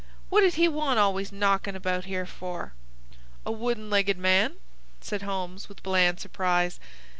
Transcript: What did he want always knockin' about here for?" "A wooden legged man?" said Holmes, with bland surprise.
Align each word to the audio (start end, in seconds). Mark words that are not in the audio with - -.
What 0.29 0.41
did 0.41 0.55
he 0.55 0.67
want 0.67 0.97
always 0.97 1.31
knockin' 1.31 1.75
about 1.75 2.05
here 2.05 2.25
for?" 2.25 2.73
"A 3.45 3.51
wooden 3.51 3.91
legged 3.91 4.17
man?" 4.17 4.55
said 4.99 5.21
Holmes, 5.21 5.69
with 5.69 5.83
bland 5.83 6.19
surprise. 6.19 6.79